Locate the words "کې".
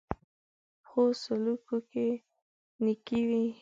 1.91-2.07